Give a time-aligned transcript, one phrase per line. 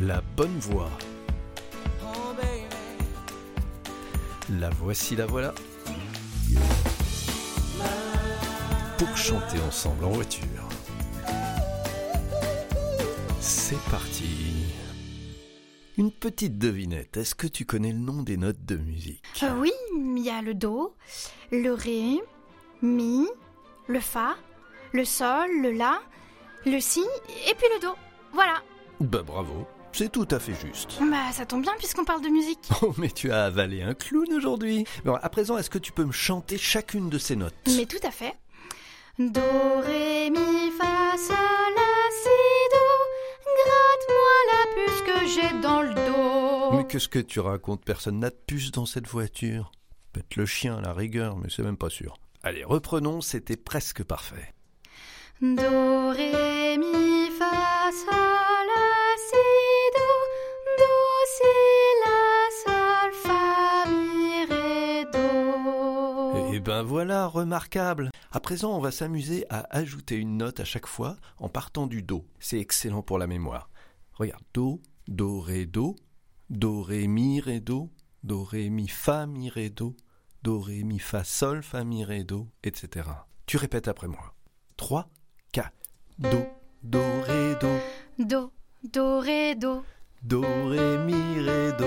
[0.00, 0.90] La bonne voix.
[4.50, 5.54] La voici, la voilà.
[8.98, 10.44] Pour chanter ensemble en voiture.
[13.40, 14.66] C'est parti.
[15.96, 17.16] Une petite devinette.
[17.16, 19.24] Est-ce que tu connais le nom des notes de musique?
[19.42, 20.94] Euh, oui, il y a le Do,
[21.50, 22.20] le Ré,
[22.82, 23.26] Mi,
[23.86, 24.36] le Fa,
[24.92, 26.02] le Sol, le La,
[26.66, 27.00] le Si
[27.48, 27.94] et puis le Do.
[28.34, 28.62] Voilà.
[29.00, 30.98] Bah bravo, c'est tout à fait juste.
[31.00, 32.68] Bah ça tombe bien puisqu'on parle de musique.
[32.82, 34.84] Oh mais tu as avalé un clown aujourd'hui.
[35.04, 37.54] Bon, à présent, est-ce que tu peux me chanter chacune de ces notes?
[37.76, 38.34] Mais tout à fait.
[39.18, 39.40] Do,
[39.82, 42.36] Ré, Mi, Fa, Sol, La, Si,
[42.74, 42.84] Do.
[43.64, 46.76] Gratte-moi la puce que j'ai dans le dos.
[46.76, 47.82] Mais qu'est-ce que tu racontes?
[47.82, 49.72] Personne n'a de puce dans cette voiture.
[50.12, 52.18] Peut-être le chien à la rigueur, mais c'est même pas sûr.
[52.42, 54.52] Allez, reprenons, c'était presque parfait.
[55.40, 58.45] Do, Ré, Mi, Fa, Sol,
[66.76, 68.10] ben voilà, remarquable.
[68.30, 72.02] À présent, on va s'amuser à ajouter une note à chaque fois en partant du
[72.02, 72.26] Do.
[72.38, 73.70] C'est excellent pour la mémoire.
[74.12, 75.96] Regarde, Do, Do, Ré, Do,
[76.50, 77.88] Do, Ré, Mi, Ré, Do,
[78.24, 79.96] Do, Ré, Mi, Fa, Mi, Ré, Do,
[80.42, 83.08] Do, Ré, Mi, Fa, Sol, Fa, Mi, Ré, Do, etc.
[83.46, 84.34] Tu répètes après moi.
[84.76, 85.08] 3,
[85.52, 85.72] 4.
[86.18, 86.28] Do,
[86.82, 87.68] Do, Ré, Do,
[88.18, 88.52] Do,
[88.84, 89.82] Do, Ré, Do.
[90.22, 91.86] Do, Ré, Mi, Ré, Do,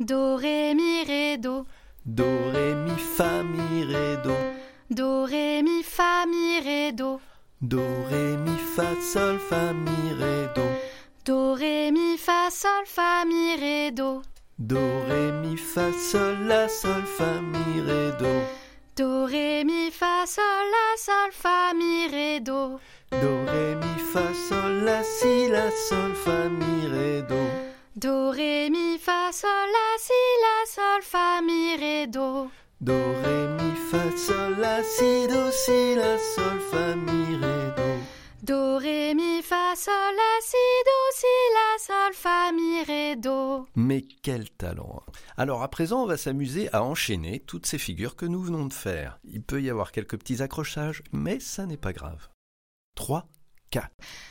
[0.00, 1.66] Do, Ré, Mi, Ré, Do.
[2.06, 4.36] Do, Ré, Mi, Fa, Mi, Ré, Do,
[4.90, 7.18] Do, Ré, Mi, Fa, Mi, Ré, Do.
[7.62, 10.68] Do, Ré, Mi, Fa, Sol, Fa, Mi, Ré, Do.
[11.24, 14.22] Do, Ré, Mi, Fa, Sol, Fa, Mi, Ré, Do.
[14.58, 18.44] Do, Ré, Mi, Fa, Sol, La, Sol, Fa, Mi, Ré, Do.
[18.94, 22.80] Do, Ré, Mi, Fa, Sol, La, Sol, Fa, Mi, Ré, Do.
[23.10, 27.73] Do, Ré, Mi, Fa, Sol, La, Si, La, Sol, Fa, Mi, Ré, Do.
[27.96, 32.50] Do, Ré, Mi, Fa, Sol, La, Si, La, Sol, Fa, Mi, Ré, Do.
[32.80, 37.82] Do, Ré, Mi, Fa, Sol, La, Si, Do, Si, La, Sol, Fa, Mi, Ré, Do.
[38.42, 43.68] Do, Ré, Mi, Fa, Sol, La, Si, Do, Si, La, Sol, Fa, Mi, Ré, Do.
[43.76, 45.04] Mais quel talent.
[45.36, 48.72] Alors à présent, on va s'amuser à enchaîner toutes ces figures que nous venons de
[48.72, 49.20] faire.
[49.22, 52.28] Il peut y avoir quelques petits accrochages, mais ça n'est pas grave.
[52.96, 53.28] 3,
[53.70, 53.88] 4.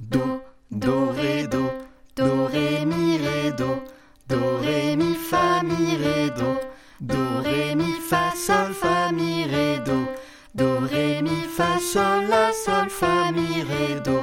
[0.00, 0.42] Do,
[0.72, 1.70] Do, Ré, Do.
[2.16, 3.82] Do, Ré, Mi, Ré, Do.
[4.28, 6.60] Do, Ré, Mi, Fa, Mi, Ré, Do.
[7.00, 10.06] Do, Ré, Mi, Fa, Sol, Fa, Mi, Ré, Do.
[10.54, 14.22] Do, Ré, Mi, Fa, Sol, La, Sol, Fa, Mi, Ré, Do.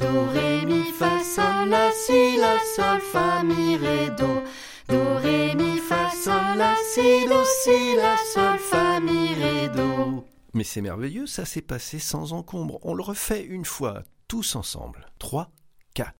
[0.00, 4.42] Do, Ré, Mi, Fa, Sol, La, Si, La, Sol, Fa, Mi, Ré, Do.
[4.88, 10.24] Do, Ré, Mi, Fa, Sol, La, Si, Do, Si, La, Sol, Fa, Mi, Ré, Do.
[10.54, 12.80] Mais c'est merveilleux, ça s'est passé sans encombre.
[12.82, 15.06] On le refait une fois, tous ensemble.
[15.20, 15.52] 3,
[15.94, 16.12] 4.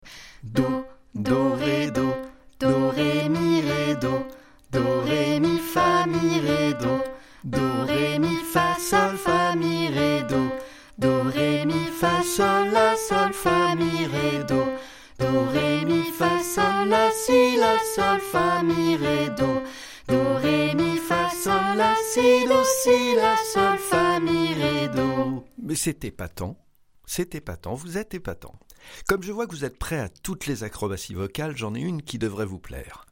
[0.44, 0.84] Do,
[1.20, 2.14] Do, Ré, Do.
[2.60, 4.24] Do, Ré, Mi, Ré, Do.
[4.70, 7.02] Do, Ré, Mi, Fa, Mi, Ré, Do.
[7.42, 10.52] Do, Ré, Mi, Fa, Sol, Fa, Mi, Ré, Do.
[10.96, 14.78] Do, Ré, Mi, Fa, Sol, La, Sol, Fa, Mi, Ré, Do.
[15.18, 19.62] Do, Ré, Mi, Fa, Sol, La, Si, La, Sol, Fa, Mi, Ré, Do.
[20.06, 25.44] Do, Ré, Mi, Fa, Sol, La, Si, Do, Si, La, Sol, Fa, Mi, Ré, Do.
[25.60, 26.56] Mais c'est épatant.
[27.04, 28.54] C'est épatant, vous êtes épatant.
[29.06, 32.02] Comme je vois que vous êtes prêts à toutes les acrobaties vocales, j'en ai une
[32.02, 33.04] qui devrait vous plaire.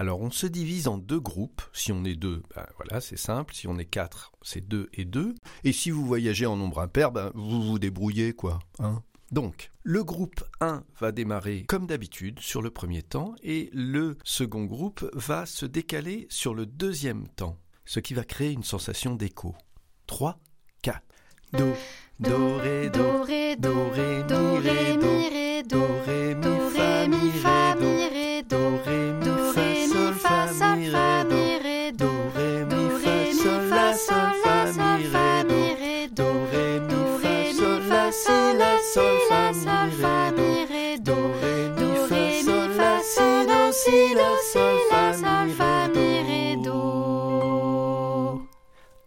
[0.00, 1.62] Alors on se divise en deux groupes.
[1.72, 3.54] Si on est deux, ben voilà, c'est simple.
[3.54, 5.34] Si on est quatre, c'est deux et deux.
[5.64, 8.60] Et si vous voyagez en nombre impair, ben vous vous débrouillez quoi.
[8.78, 14.16] Hein Donc, le groupe 1 va démarrer comme d'habitude sur le premier temps et le
[14.24, 19.14] second groupe va se décaler sur le deuxième temps, ce qui va créer une sensation
[19.14, 19.54] d'écho.
[20.06, 20.40] 3,
[20.82, 21.02] 4.
[21.52, 21.74] Do,
[22.20, 25.78] do, ré, do, Ré, do, ré, Do, mi, ré, do.
[25.78, 28.58] Mi, Ré, Do, ré, mi, fa, Ré, mi, Fa, ré, do.
[28.70, 29.52] Mi, Ré, Do, Do.
[29.52, 32.10] ré, mi, fa, sol, Fa, mi, Fa, ré, do.
[32.34, 36.28] Ré, Do, ré, mi, fa, sol, Fa, la, Sol, fa, mi, ré, do.
[36.52, 40.30] Ré, Do, ré, mi, fa, sol, Fa, la, Sol, si, la, La, sol, Si, fa,
[40.30, 41.16] mi, ré, do.
[41.16, 45.88] Mi, Ré, Do, ré, mi, fa, sol, Fa, la, si, do, La, si, sol, fa,
[45.88, 46.40] mi, ré.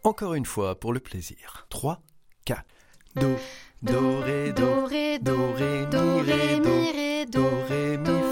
[0.06, 1.66] Encore une fois, pour le plaisir.
[1.70, 2.02] 3,
[2.46, 2.66] 4.
[3.16, 3.40] Do,
[3.82, 4.86] do, ré, do.
[4.88, 6.70] Ré, Do, ré, Do, mi, Ré, do.
[6.70, 8.23] Mi, Ré, Do, Ré, mi,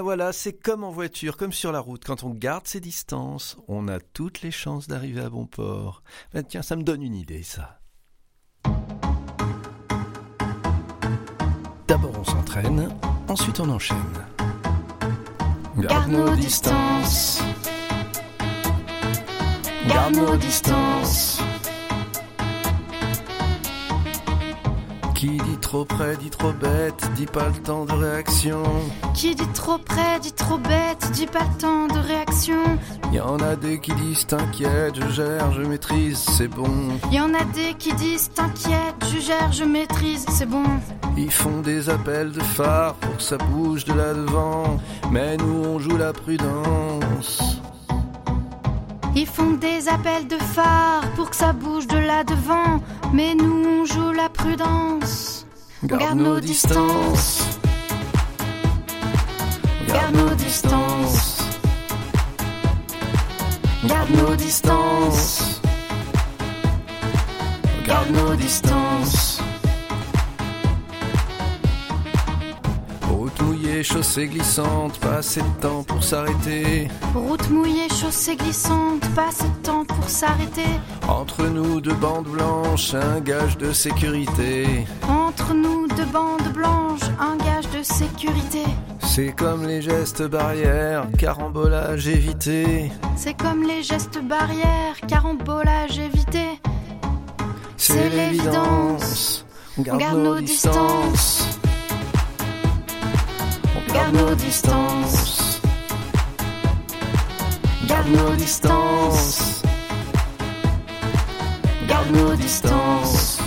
[0.00, 2.04] voilà, c'est comme en voiture, comme sur la route.
[2.04, 6.02] Quand on garde ses distances, on a toutes les chances d'arriver à bon port.
[6.32, 7.80] Ben tiens, ça me donne une idée, ça.
[11.86, 12.88] D'abord on s'entraîne,
[13.28, 13.96] ensuite on enchaîne.
[15.78, 17.42] Garde nos distances.
[19.88, 21.40] Garde nos distances.
[25.18, 28.62] Qui dit trop près, dit trop bête, dit pas le temps de réaction.
[29.14, 32.62] Qui dit trop près, dit trop bête, dit pas le temps de réaction.
[33.12, 36.70] Y en a des qui disent t'inquiète, je gère, je maîtrise, c'est bon.
[37.10, 40.62] Y en a des qui disent t'inquiète, je gère, je maîtrise, c'est bon.
[41.16, 44.78] Ils font des appels de phare pour que ça bouge de là devant.
[45.10, 47.60] Mais nous on joue la prudence.
[49.14, 52.80] Ils font des appels de phare pour que ça bouge de là devant.
[53.12, 55.46] Mais nous on joue la prudence.
[55.84, 57.58] Garde nos distances.
[59.88, 61.38] Garde nos distances.
[63.84, 65.60] Garde nos distances.
[67.86, 69.37] Garde nos distances.
[73.78, 76.88] Mouillée, chaussée glissante, pas assez de temps pour s'arrêter.
[77.14, 80.66] Route mouillée, chaussée glissante, pas assez de temps pour s'arrêter.
[81.06, 84.84] Entre nous deux bandes blanches, un gage de sécurité.
[85.08, 88.64] Entre nous deux bandes blanches, un gage de sécurité.
[89.00, 92.90] C'est comme les gestes barrières, carambolage évité.
[93.16, 96.60] C'est comme les gestes barrières, carambolage évité.
[97.76, 99.44] C'est l'évidence.
[99.78, 101.57] On garde nos distances.
[104.10, 105.60] Garde nos distances.
[107.86, 109.62] Garde nos distances.
[111.86, 113.38] Garde nos distances.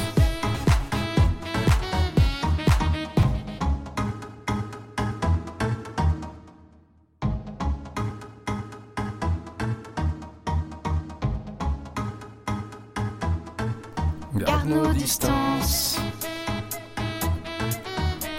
[14.36, 15.98] Garde nos distances.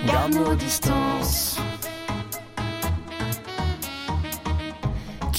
[0.07, 1.72] Garde nos distances.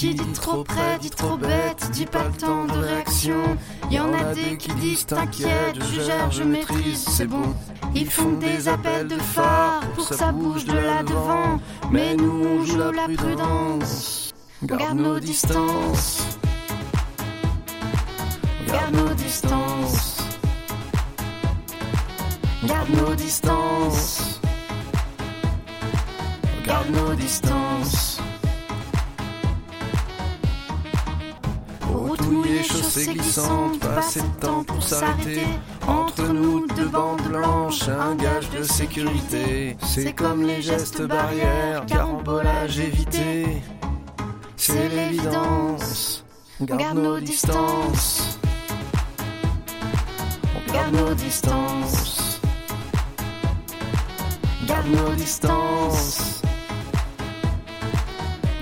[0.04, 3.42] Qui dit trop près, dit trop bête, dit pas le temps de réaction.
[3.90, 7.56] Y en a des qui disent t'inquiète, je gère, je maîtrise, c'est bon.
[7.96, 11.58] Ils font des appels de phare pour que ça bouge de là devant.
[11.90, 14.34] Mais nous on joue la prudence.
[14.64, 16.38] Garde nos distances.
[18.68, 20.18] Garde nos distances.
[22.66, 24.42] Garde nos distances.
[26.66, 28.20] Garde nos distances.
[32.14, 35.48] Route mouillée, chaussée glissante, pas assez de temps pour s'arrêter.
[35.88, 39.76] Entre nous deux bandes blanches, un gage de sécurité.
[39.84, 43.64] C'est comme les gestes barrières, carambolage évité.
[44.56, 46.24] C'est l'évidence.
[46.60, 48.38] On garde nos distances.
[50.56, 52.40] On Garde nos distances.
[54.68, 56.42] garde nos distances.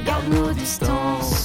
[0.06, 1.40] Garde nos distances.